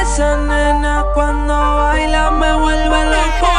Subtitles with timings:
[0.00, 3.55] Esa nena cuando baila me vuelve loco.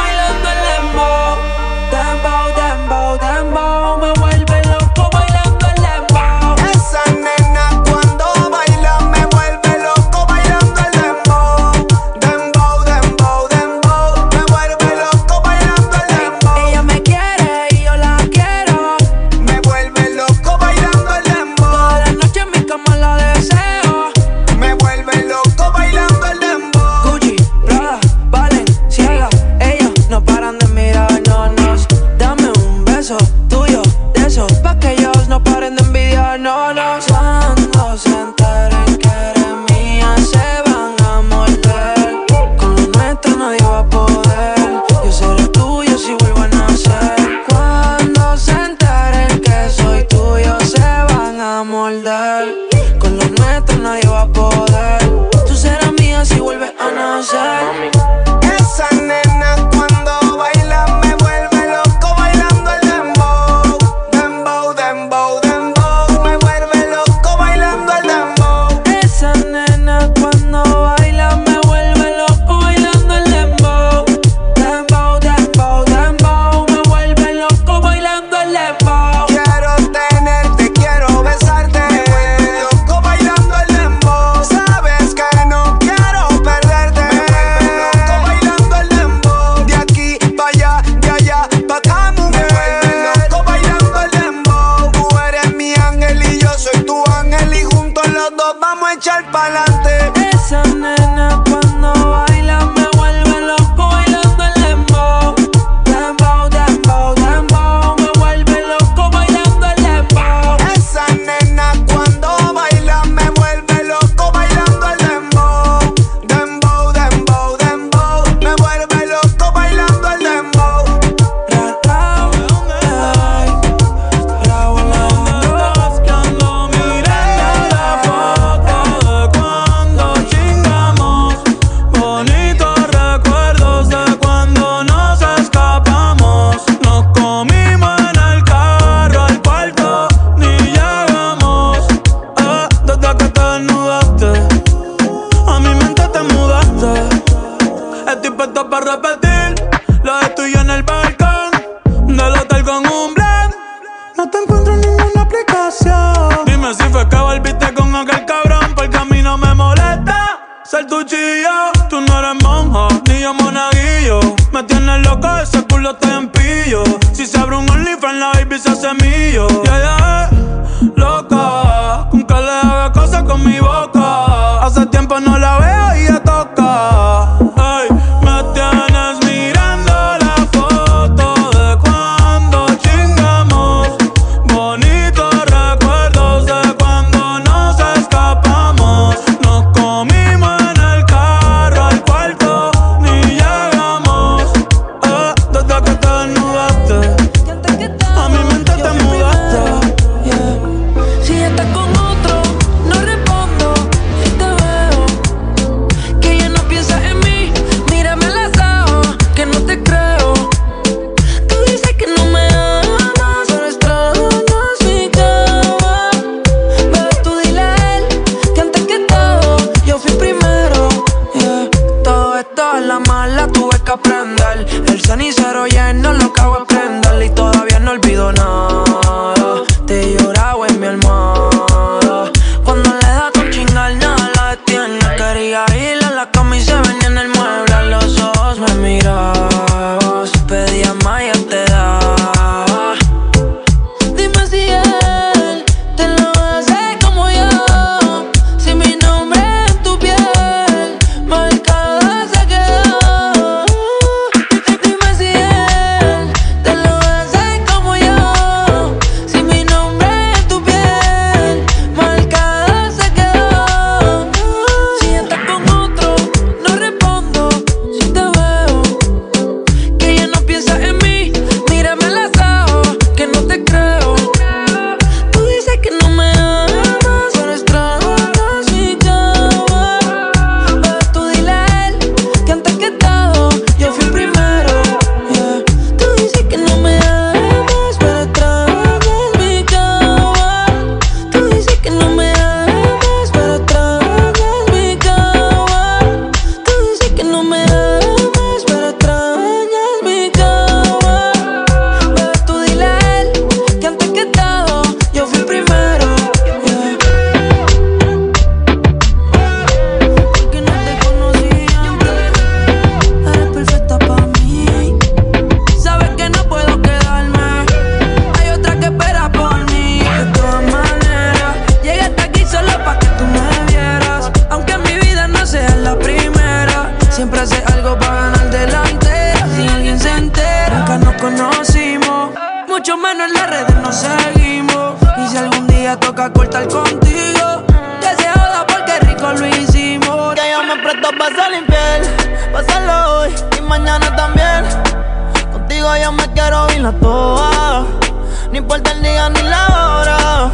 [348.58, 350.50] Ni importa el día ni la hora.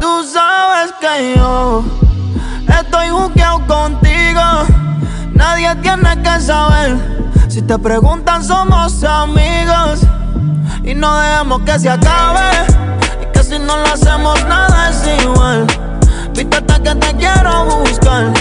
[0.00, 1.82] Tú sabes que yo
[2.68, 4.40] estoy buqueado contigo.
[5.32, 6.96] Nadie tiene que saber.
[7.48, 10.02] Si te preguntan, somos amigos.
[10.84, 12.48] Y no dejemos que se acabe.
[13.24, 15.66] Y que si no lo hacemos, nada es igual.
[16.34, 18.32] Vístete que te quiero buscar.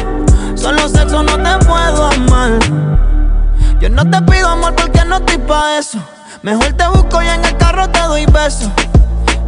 [0.53, 2.59] Solo sexo no te puedo amar.
[3.79, 5.97] Yo no te pido amor porque no estoy pa' eso.
[6.43, 8.69] Mejor te busco y en el carro te doy besos.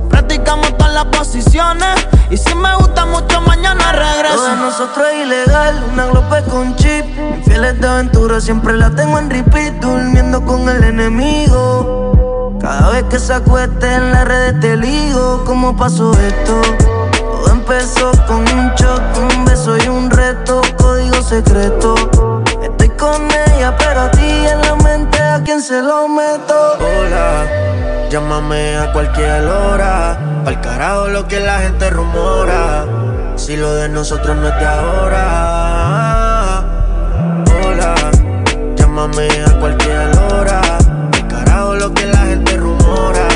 [0.10, 2.08] Practicamos todas las posiciones.
[2.30, 4.36] Y si me gusta mucho, mañana regreso.
[4.36, 7.06] Lo de nosotros es ilegal, una glope con chip.
[7.38, 9.76] Infieles de aventura, siempre la tengo en repeat.
[9.76, 12.58] Durmiendo con el enemigo.
[12.60, 15.44] Cada vez que se acueste en la red te ligo.
[15.46, 16.62] ¿Cómo pasó esto?
[17.18, 20.62] Todo empezó con un shock, un beso y un reto.
[20.78, 21.96] Código secreto
[23.00, 24.74] con ella, pero a ti en la
[25.30, 26.78] a quien se lo meto.
[26.80, 27.46] Hola,
[28.10, 30.18] llámame a cualquier hora.
[30.44, 32.86] Pa'l carajo lo que la gente rumora.
[33.36, 36.64] Si lo de nosotros no es de ahora.
[37.64, 37.96] Hola,
[38.76, 40.62] llámame a cualquier hora.
[41.12, 43.28] Pa'l carajo lo que la gente rumora.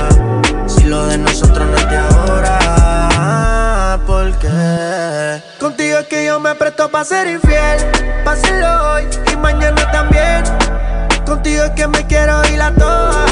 [0.68, 4.00] Si lo de nosotros no es de ahora.
[4.08, 5.44] ¿Por qué?
[5.60, 7.78] Contigo es que yo me presto para ser infiel.
[8.26, 9.08] Páselo hoy
[9.38, 10.44] mañana también.
[11.34, 13.26] Contigo es que me quiero ir a toa.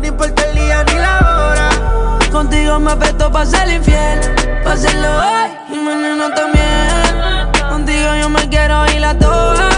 [0.00, 2.28] Ni importa el día ni la hora.
[2.30, 4.20] Contigo me presto para ser infiel.
[4.62, 7.68] Páselo hoy y mañana también.
[7.68, 9.70] Contigo yo me quiero ir a toa.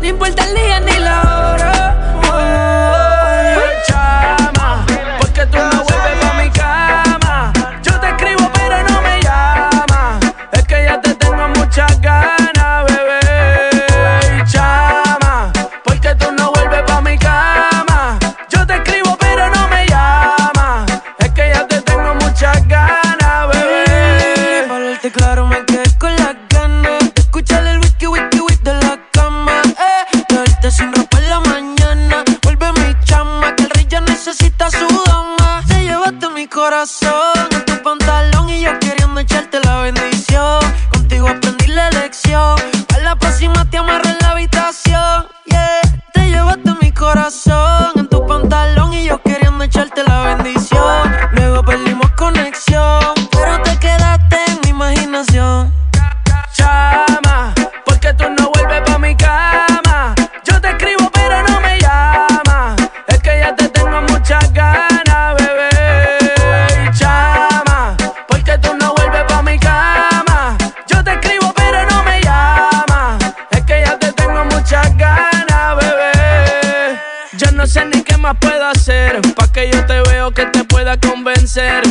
[0.00, 1.35] No importa el día ni la hora.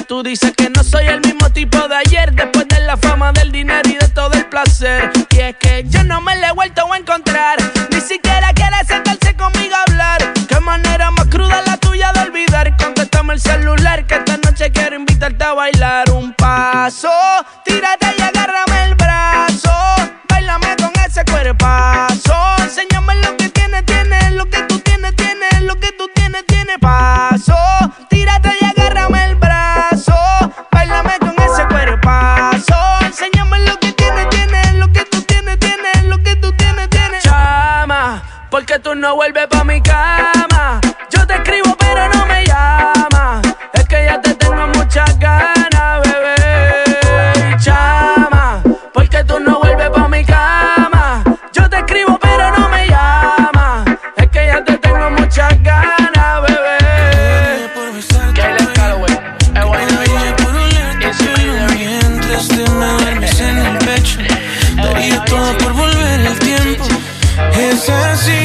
[0.08, 3.51] Tú dices que no soy el mismo tipo de ayer, después de la fama, del
[3.51, 5.12] dinero y de todo el placer.
[5.32, 7.58] Y es que yo no me le he vuelto a encontrar,
[7.91, 10.34] ni siquiera quiere sentarse conmigo a hablar.
[10.48, 12.77] Qué manera más cruda la tuya de olvidar.
[12.77, 17.10] Contéstame el celular, que esta noche quiero invitarte a bailar un paso.
[67.58, 68.45] Es así,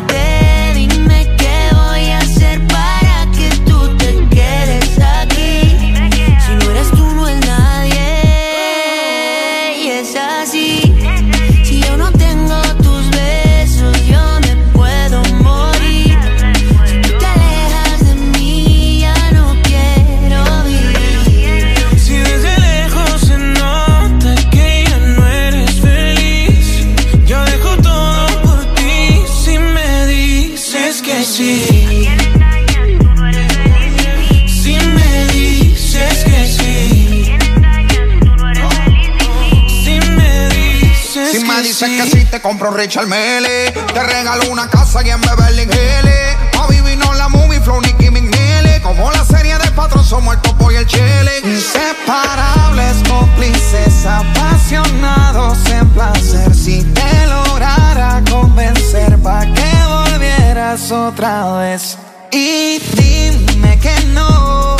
[42.51, 46.59] Compro un Richard Mele, te regalo una casa y en Beverly Hills.
[46.59, 48.81] A vivir no la movie, flow, Nicky McNeely.
[48.81, 51.31] Como la serie de patrón, somos el y el chile.
[51.45, 56.53] Inseparables, cómplices, apasionados en placer.
[56.53, 61.97] Si te lograra convencer, pa' que volvieras otra vez.
[62.33, 64.75] Y dime que no,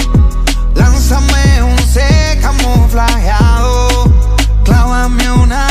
[0.75, 4.11] lánzame un C camuflajeado.
[4.65, 5.70] Clávame una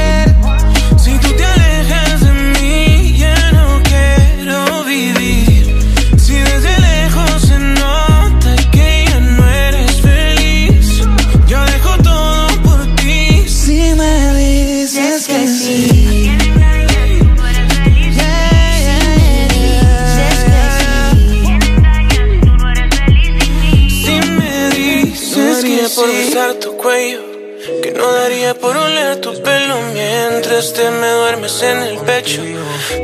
[30.51, 32.41] Mientras te me duermes en el pecho,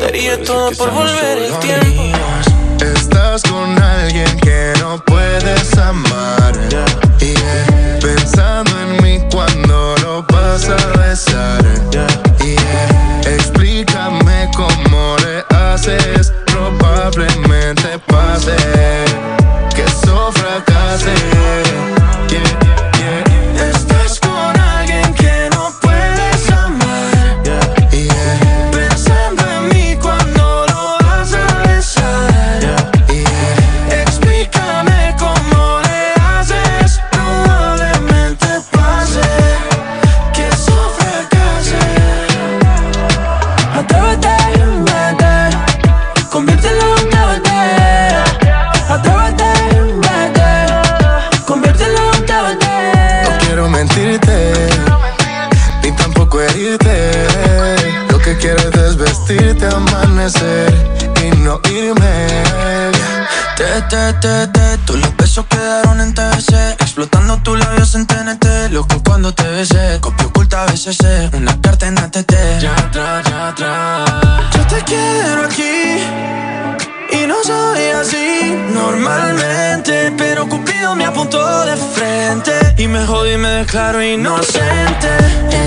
[0.02, 2.04] daría todo por volver el tiempo.
[2.82, 6.54] Estás con alguien que no puedes amar.
[7.20, 8.00] Yeah.
[8.02, 8.67] Pensando
[70.58, 72.34] 500 veces eh, una carta en ATT.
[72.60, 74.10] Ya atrás, ya atrás.
[74.56, 76.00] Yo te quiero aquí
[77.12, 83.38] y no soy así normalmente, pero Cupido me apuntó de frente y me jodí y
[83.38, 85.10] me declaro inocente.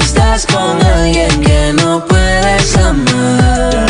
[0.00, 3.89] Estás con alguien que no puedes amar.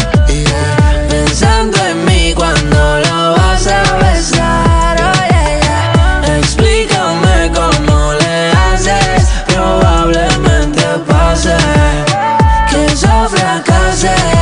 [13.91, 14.40] Cause it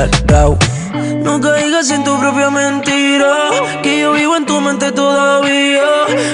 [0.00, 3.34] No caigas en tu propia mentira,
[3.82, 5.82] que yo vivo en tu mente todavía.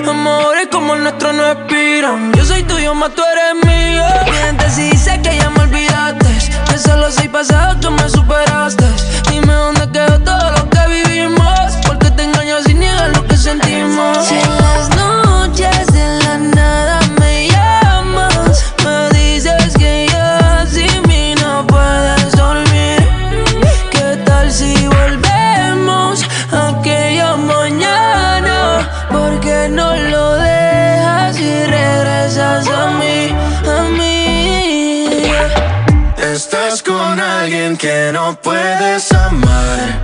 [0.09, 2.33] Amores como el nuestro no expiran.
[2.33, 3.66] Yo soy tuyo, más tú eres mío.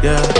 [0.08, 0.31] Amar.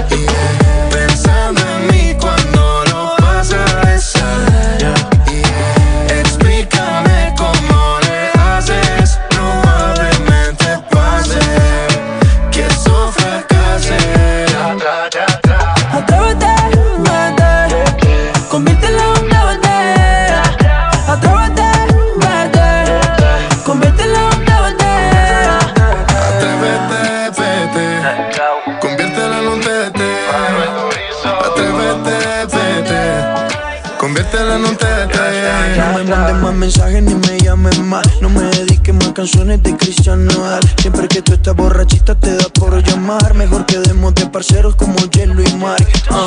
[36.63, 38.07] Mensajes ni me llames más.
[38.21, 40.63] No me dediques más canciones de Cristian Nodal.
[40.81, 43.35] Siempre que tú estás borrachita te da por llamar.
[43.35, 45.85] Mejor quedemos de parceros como Jello y Mark.
[46.09, 46.25] Ah,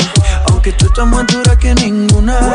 [0.49, 2.53] aunque tú estás más dura que ninguna.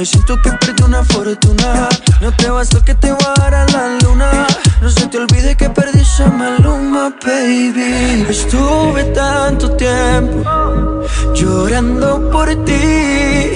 [0.00, 1.86] Me siento que perdí una fortuna.
[2.22, 4.46] No te basta que te voy a dar a la luna.
[4.80, 8.24] No se te olvide que perdí esa maluma, baby.
[8.26, 11.04] Estuve tanto tiempo
[11.34, 13.52] llorando por ti.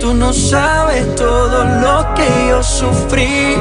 [0.00, 3.54] Tú no sabes todo lo que yo sufrí.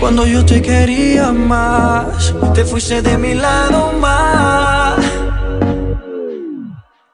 [0.00, 4.98] Cuando yo te quería más, te fuiste de mi lado más.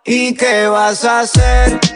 [0.06, 1.93] ¿Y qué vas a hacer?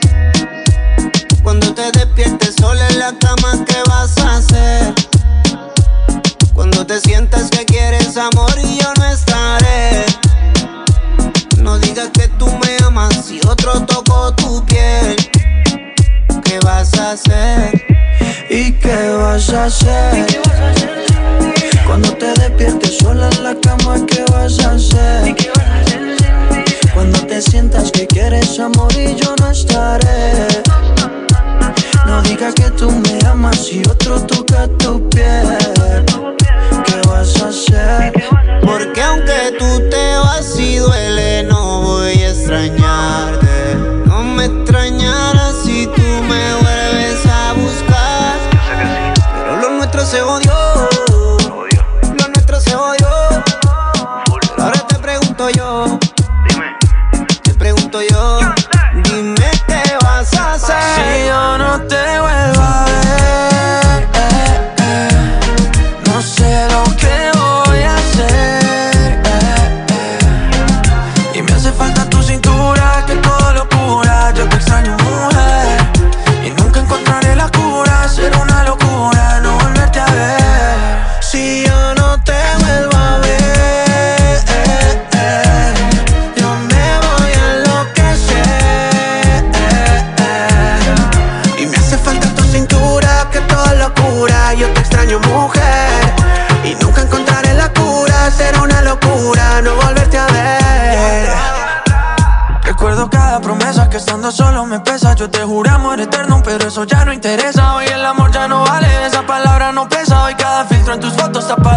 [2.61, 4.95] Sola en la cama, ¿qué vas a hacer?
[6.55, 10.05] Cuando te sientas que quieres amor y yo no estaré.
[11.59, 15.17] No digas que tú me amas si otro tocó tu piel.
[16.45, 17.85] ¿Qué vas a hacer?
[18.51, 20.27] ¿Y qué vas a hacer?
[21.87, 25.37] Cuando te despiertes sola en la cama, ¿qué vas a hacer?
[26.93, 30.49] Cuando te sientas que quieres amor y yo no estaré.
[32.09, 35.47] No digas que tú me amas y otro toca tu piel.
[36.87, 38.13] ¿Qué vas a hacer?
[38.63, 43.75] Porque aunque tú te vas y duele, no voy a extrañarte.
[44.07, 45.38] No me extrañarás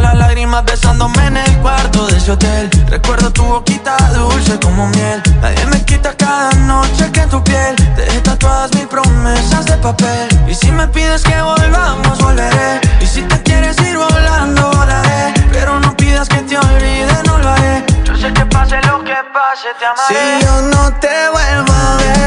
[0.02, 2.70] las lágrimas besándome en el cuarto de ese hotel.
[2.88, 5.22] Recuerdo tu boquita dulce como miel.
[5.42, 9.78] Nadie me quita cada noche que en tu piel te dejé tatuadas mis promesas de
[9.78, 10.28] papel.
[10.48, 12.82] Y si me pides que volvamos, volveré.
[13.00, 15.34] Y si te quieres ir volando, volaré.
[15.52, 17.84] Pero no pidas que te olvide, no lo haré.
[18.04, 20.40] Yo sé que pase lo que pase, te amaré.
[20.40, 22.22] Si yo no te vuelvo a ver,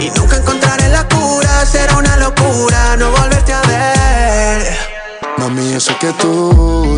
[0.00, 1.66] Y nunca encontraré la cura.
[1.66, 4.76] Será una locura no volverte a ver.
[5.36, 6.96] Mami, yo sé que tú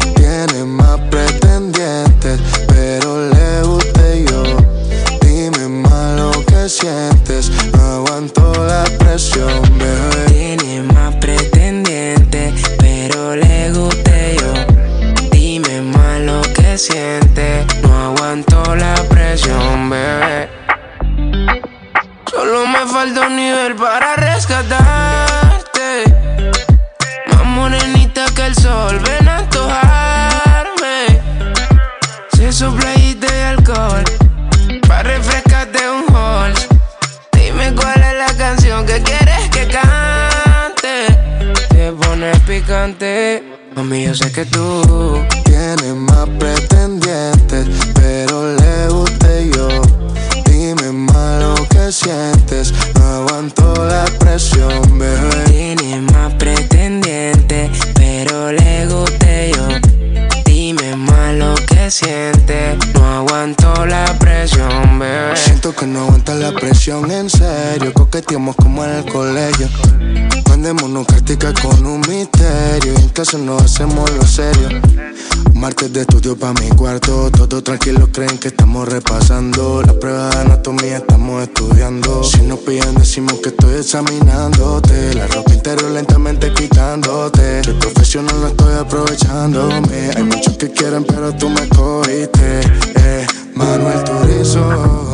[78.53, 79.83] estamos repasando.
[79.83, 82.23] La prueba de anatomía estamos estudiando.
[82.23, 85.15] Si nos pillan, decimos que estoy examinándote.
[85.15, 87.65] La ropa interior lentamente quitándote.
[87.65, 90.11] Soy profesional, no estoy aprovechándome.
[90.17, 92.61] Hay muchos que quieren, pero tú me cogiste.
[92.97, 95.12] Eh, Manuel Turizo.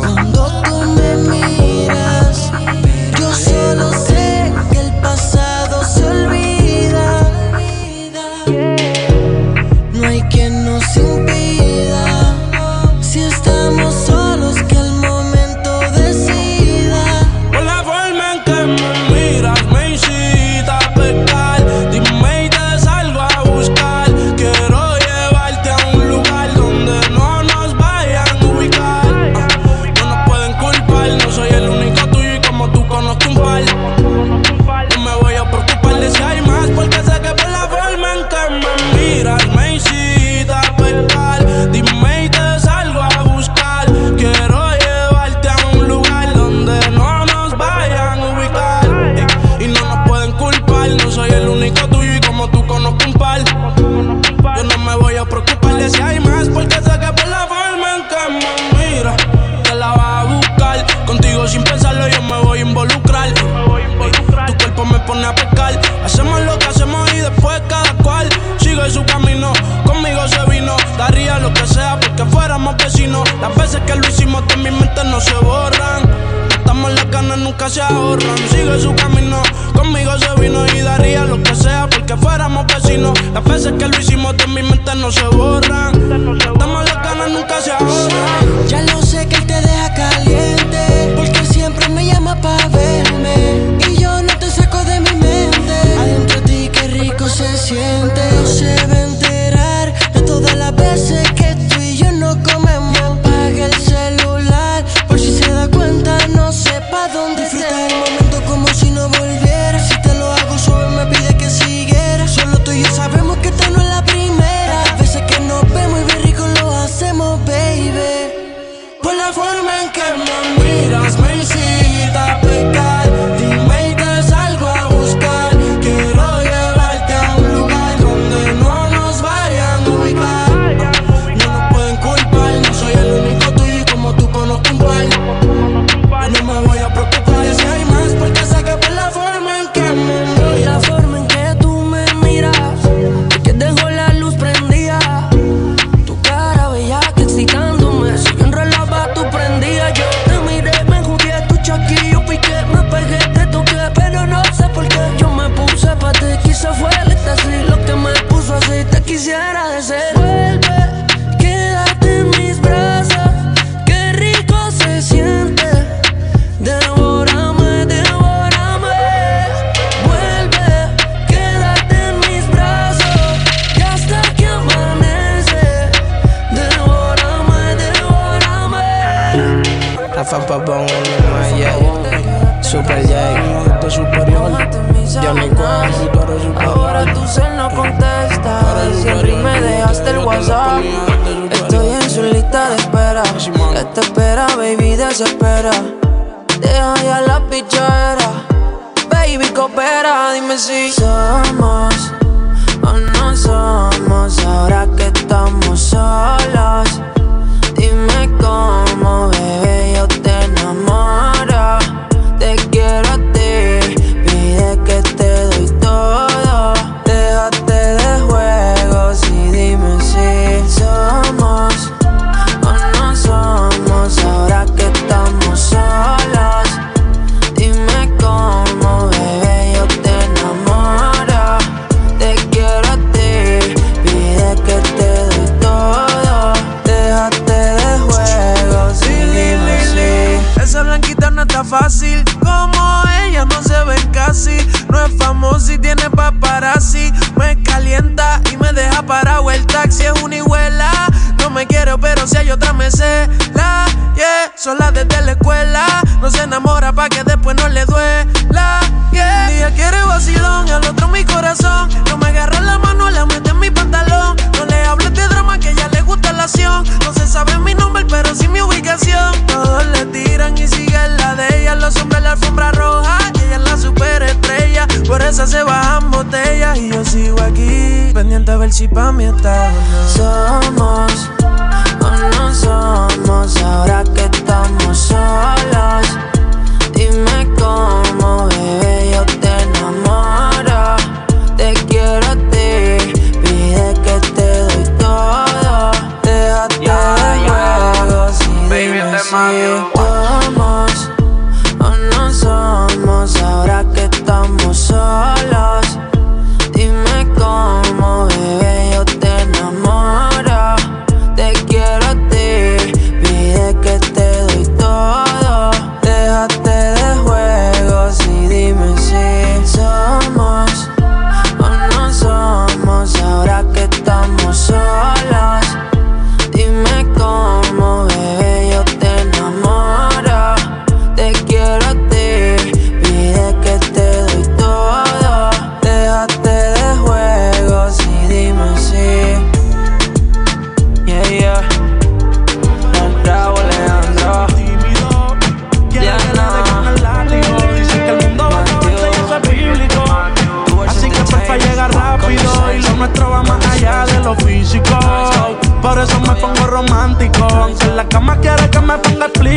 [77.68, 78.38] se ahorran.
[78.50, 79.42] Sigue su camino,
[79.74, 83.18] conmigo se vino y daría lo que sea porque fuéramos vecinos.
[83.35, 85.88] Las veces que lo hicimos de mi mente no se borran.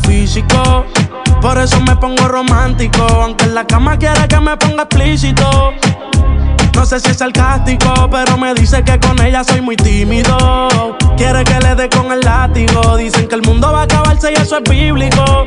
[0.00, 0.84] físico.
[1.40, 3.02] Por eso me pongo romántico.
[3.02, 5.72] Aunque en la cama quiera que me ponga explícito.
[6.74, 10.96] No sé si es sarcástico, pero me dice que con ella soy muy tímido.
[11.16, 12.96] Quiere que le dé con el látigo.
[12.96, 15.46] Dicen que el mundo va a acabarse y eso es bíblico.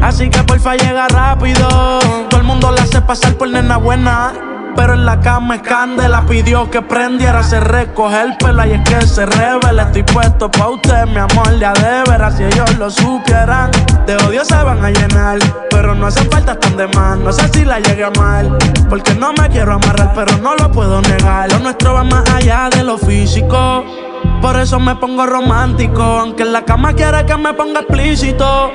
[0.00, 1.68] Así que porfa llega rápido.
[2.28, 4.49] Todo el mundo le hace pasar por nena buena.
[4.76, 8.88] Pero en la cama es candela, pidió que prendiera, se recoge el pelo y es
[8.88, 9.84] que se revela.
[9.84, 13.70] Estoy puesto pa' usted, mi amor, de veras, si ellos lo supieran.
[14.06, 15.38] De odio se van a llenar,
[15.70, 17.18] pero no hace falta tan de más.
[17.18, 18.56] No sé si la llegue a mal,
[18.88, 21.50] porque no me quiero amarrar, pero no lo puedo negar.
[21.52, 23.84] Lo nuestro va más allá de lo físico.
[24.40, 28.72] Por eso me pongo romántico, aunque en la cama quiere que me ponga explícito.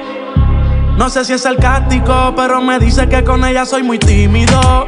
[0.97, 4.87] No sé si es sarcástico, pero me dice que con ella soy muy tímido.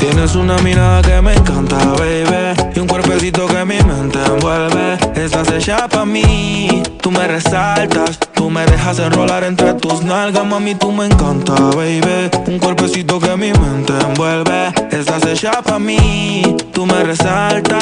[0.00, 4.96] Tienes una mirada que me encanta, baby Y un cuerpecito que mi mente envuelve.
[5.14, 10.74] Estás hecha pa' mí Tú me resaltas Tú me dejas enrolar entre tus nalgas Mami,
[10.74, 14.72] tú me encanta, baby Un cuerpecito que mi mente envuelve.
[14.90, 17.78] Estás hecha pa' mí Tú me resaltas.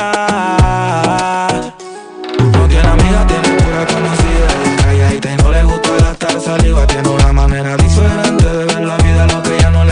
[2.52, 7.08] No tiene amiga, tiene pura conocida Y calladita y no le gusta gastar saliva Tiene
[7.08, 9.26] una manera diferente de ver la vida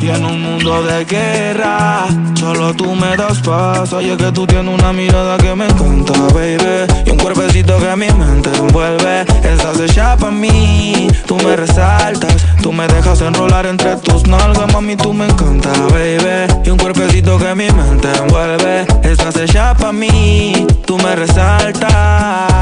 [0.00, 3.92] Y en un mundo de guerra, solo tú me das paz.
[3.92, 6.86] Oye que tú tienes una mirada que me encanta, baby.
[7.04, 9.22] Y un cuerpecito que mi mente envuelve.
[9.42, 12.46] Estás hecha pa' mí, tú me resaltas.
[12.62, 16.52] Tú me dejas enrolar entre tus nalgas, mami, tú me encanta, baby.
[16.64, 18.86] Y un cuerpecito que mi mente envuelve.
[19.02, 22.58] Estás hecha pa' mí, tú me resaltas.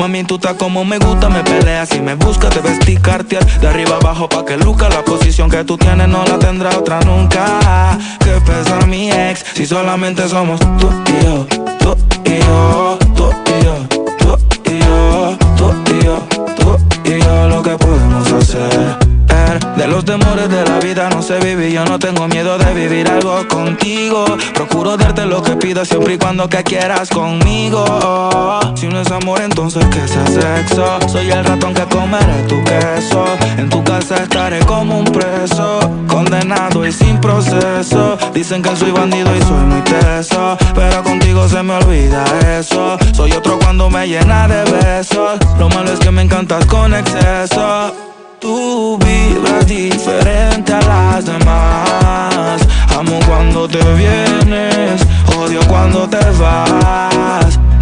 [0.00, 3.68] Mami, tú estás como me gusta, me peleas y me buscas, te vestí cartier De
[3.68, 7.98] arriba abajo pa' que luca, la posición que tú tienes no la tendrá otra nunca.
[8.20, 11.46] Que pesa mi ex, si solamente somos tú y yo,
[11.78, 13.74] tú y yo, tú y yo,
[14.18, 14.38] tú
[14.70, 16.18] y yo, tú y yo,
[16.56, 19.10] tú y yo, lo que podemos hacer
[19.76, 23.08] de los temores de la vida no sé vivir Yo no tengo miedo de vivir
[23.08, 24.24] algo contigo.
[24.54, 28.29] Procuro darte lo que pidas siempre y cuando que quieras conmigo
[29.20, 33.24] amor entonces que sea sexo Soy el ratón que comeré tu queso.
[33.58, 38.18] En tu casa estaré como un preso Condenado y sin proceso.
[38.34, 42.24] Dicen que soy bandido y soy muy teso Pero contigo se me olvida
[42.58, 42.98] eso.
[43.12, 45.38] Soy otro cuando me llena de besos.
[45.58, 47.94] Lo malo es que me encantas con exceso.
[48.40, 52.60] Tú vibras diferente a las demás.
[52.98, 55.02] Amo cuando te vienes,
[55.36, 57.60] odio cuando te vas